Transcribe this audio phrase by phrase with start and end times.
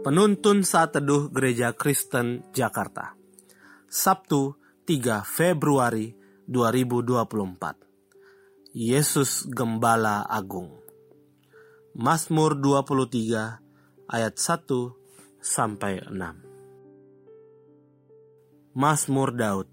[0.00, 3.20] Penuntun Saat Teduh Gereja Kristen Jakarta.
[3.84, 4.56] Sabtu
[4.88, 6.16] 3 Februari
[6.48, 10.72] 2024 Yesus Gembala Agung.
[11.92, 13.60] Mazmur 23
[14.08, 19.68] ayat 1 sampai 6 Mazmur Daud.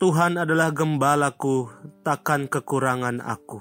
[0.00, 1.68] Tuhan adalah gembalaku,
[2.00, 3.60] takkan kekurangan aku.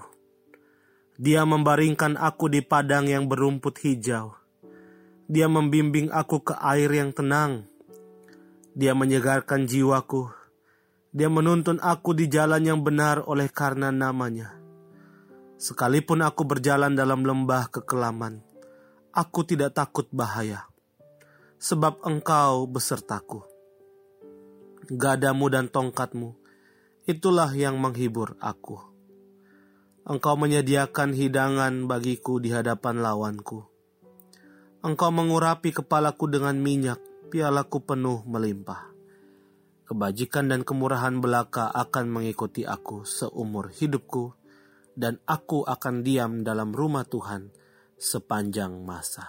[1.20, 4.39] Dia membaringkan aku di padang yang berumput hijau.
[5.30, 7.70] Dia membimbing aku ke air yang tenang.
[8.74, 10.26] Dia menyegarkan jiwaku.
[11.14, 14.58] Dia menuntun aku di jalan yang benar oleh karena namanya.
[15.62, 18.42] Sekalipun aku berjalan dalam lembah kekelaman,
[19.14, 20.66] aku tidak takut bahaya.
[21.62, 23.46] Sebab engkau besertaku.
[24.90, 26.34] Gadamu dan tongkatmu,
[27.06, 28.82] itulah yang menghibur aku.
[30.10, 33.69] Engkau menyediakan hidangan bagiku di hadapan lawanku.
[34.80, 38.88] Engkau mengurapi kepalaku dengan minyak, pialaku penuh melimpah.
[39.84, 44.32] Kebajikan dan kemurahan belaka akan mengikuti aku seumur hidupku,
[44.96, 47.52] dan aku akan diam dalam rumah Tuhan
[48.00, 49.28] sepanjang masa.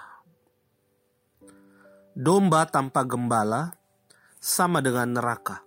[2.15, 3.75] Domba tanpa gembala
[4.39, 5.67] sama dengan neraka.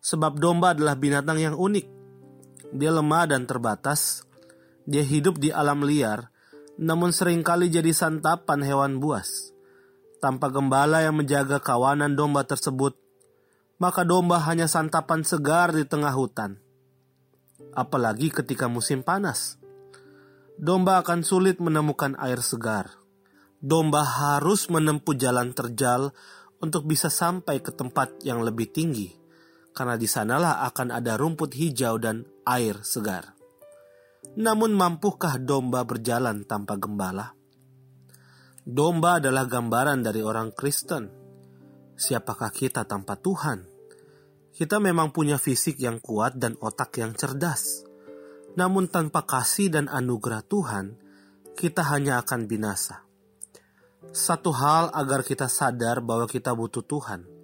[0.00, 1.86] Sebab domba adalah binatang yang unik,
[2.72, 4.24] dia lemah dan terbatas.
[4.84, 6.32] Dia hidup di alam liar,
[6.80, 9.52] namun sering kali jadi santapan hewan buas.
[10.18, 12.96] Tanpa gembala yang menjaga kawanan domba tersebut,
[13.76, 16.56] maka domba hanya santapan segar di tengah hutan.
[17.76, 19.60] Apalagi ketika musim panas.
[20.54, 22.94] Domba akan sulit menemukan air segar.
[23.58, 26.14] Domba harus menempuh jalan terjal
[26.62, 29.24] untuk bisa sampai ke tempat yang lebih tinggi
[29.74, 33.33] karena di sanalah akan ada rumput hijau dan air segar.
[34.34, 37.34] Namun mampukah domba berjalan tanpa gembala?
[38.64, 41.10] Domba adalah gambaran dari orang Kristen.
[41.94, 43.62] Siapakah kita tanpa Tuhan?
[44.54, 47.86] Kita memang punya fisik yang kuat dan otak yang cerdas.
[48.58, 50.86] Namun tanpa kasih dan anugerah Tuhan,
[51.54, 53.02] kita hanya akan binasa.
[54.14, 57.22] Satu hal agar kita sadar bahwa kita butuh Tuhan–